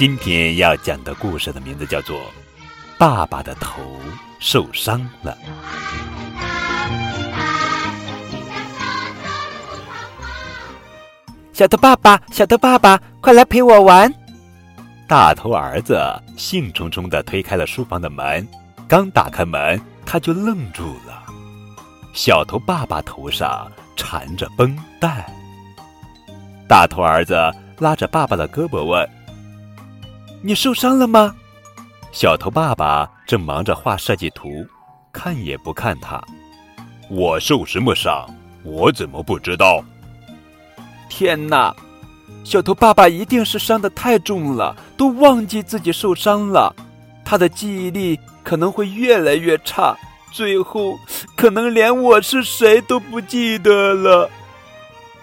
[0.00, 2.16] 今天要讲的故事的名字叫做
[2.96, 3.82] 《爸爸的头
[4.38, 5.36] 受伤了》。
[11.52, 14.10] 小头爸爸，小头爸爸，快来陪我玩！
[15.06, 16.00] 大头儿子
[16.34, 18.48] 兴冲冲地推开了书房的门，
[18.88, 21.22] 刚打开门，他就愣住了。
[22.14, 25.30] 小头爸爸头上缠着绷带。
[26.66, 27.34] 大头儿子
[27.76, 29.06] 拉着爸爸的胳膊问
[30.42, 31.34] ：“你受伤了吗？”
[32.12, 34.66] 小头爸爸正忙着画设计图，
[35.12, 36.22] 看也不看他。
[37.08, 38.28] 我受什么伤？
[38.62, 39.84] 我怎么不知道？
[41.08, 41.74] 天哪！
[42.42, 46.74] 小头爸爸一定是伤得太重了，都忘记自己受伤了。
[47.24, 49.96] 他的记忆力可能会越来越差，
[50.32, 50.98] 最后
[51.36, 54.28] 可能连我是谁都不记得了。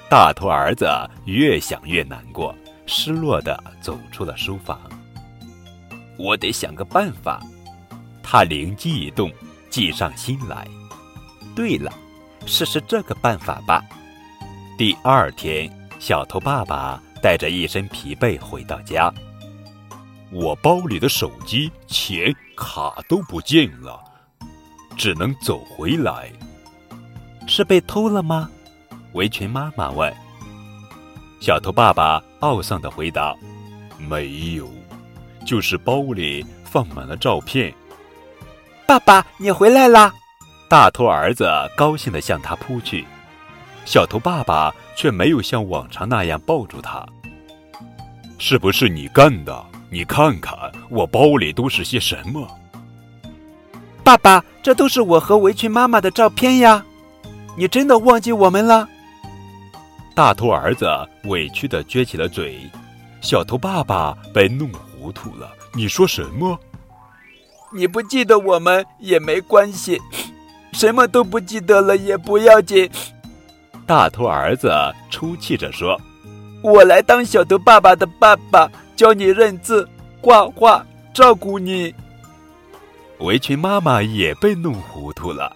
[0.09, 0.87] 大头儿子
[1.25, 4.79] 越想越难过，失落的走出了书房。
[6.17, 7.41] 我得想个办法。
[8.21, 9.31] 他灵机一动，
[9.69, 10.67] 计上心来。
[11.55, 11.91] 对了，
[12.45, 13.83] 试试这个办法吧。
[14.77, 15.71] 第二天。
[15.99, 19.11] 小头爸爸带着一身疲惫回到家，
[20.31, 23.99] 我包里的手机、钱、卡都不见了，
[24.95, 26.31] 只能走回来。
[27.47, 28.47] 是被偷了吗？
[29.13, 30.15] 围裙妈妈问。
[31.41, 33.35] 小头爸爸懊丧的回答
[33.97, 34.69] ：“没有，
[35.47, 37.73] 就是包里放满了照片。”
[38.85, 40.13] 爸爸，你回来啦！
[40.69, 43.05] 大头儿子高兴地向他扑去。
[43.85, 47.05] 小头爸爸却没有像往常那样抱住他。
[48.37, 49.65] 是不是你干的？
[49.89, 50.53] 你看看
[50.89, 52.45] 我包里都是些什么？
[54.03, 56.85] 爸爸，这都是我和围裙妈妈的照片呀！
[57.55, 58.87] 你真的忘记我们了？
[60.13, 60.85] 大头儿子
[61.25, 62.59] 委屈地撅起了嘴。
[63.21, 64.69] 小头爸爸被弄
[65.07, 65.49] 糊涂了。
[65.73, 66.59] 你说什么？
[67.73, 70.01] 你不记得我们也没关系，
[70.73, 72.89] 什么都不记得了也不要紧。
[73.85, 74.69] 大头儿子
[75.09, 75.99] 抽泣着说
[76.61, 79.87] ：“我来当小头爸爸的爸爸，教你认字、
[80.21, 81.95] 画画，照顾你。”
[83.19, 85.55] 围裙妈妈也被弄糊涂了。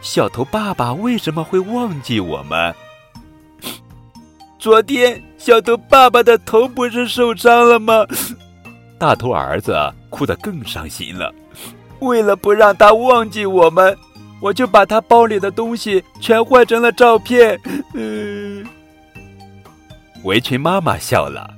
[0.00, 2.72] 小头爸爸为什么会忘记我们？
[4.56, 8.06] 昨天小头爸爸的头不是受伤了吗？
[9.02, 9.76] 大头儿子
[10.10, 11.34] 哭得更伤心了。
[11.98, 13.98] 为了不让他忘记我们。
[14.40, 17.56] 我就把他包里的东西全换成了照片。
[17.94, 18.66] 嗯，
[20.24, 21.48] 围裙妈妈笑了。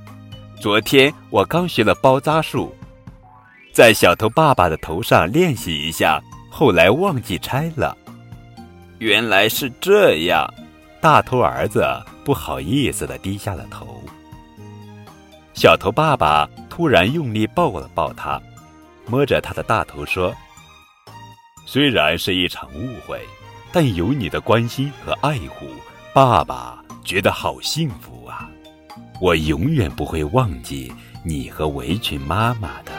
[0.60, 2.74] 昨天我刚学了包扎术，
[3.72, 7.96] 在小头爸爸的头上练习一下，后来忘记拆了。
[8.98, 10.46] 原来是这样，
[11.00, 11.86] 大头儿子
[12.22, 14.02] 不好意思的低下了头。
[15.54, 18.42] 小头爸爸突然用力抱了抱他，
[19.06, 20.34] 摸着他的大头说。
[21.64, 23.20] 虽然是一场误会，
[23.72, 25.66] 但有你的关心和爱护，
[26.12, 28.50] 爸爸觉得好幸福啊！
[29.20, 30.92] 我永远不会忘记
[31.24, 32.92] 你和围裙妈妈的。